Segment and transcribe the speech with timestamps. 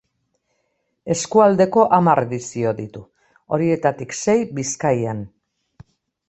[1.15, 3.03] Eskualdeko hamar edizio ditu,
[3.59, 5.23] horietatik sei Bizkaian.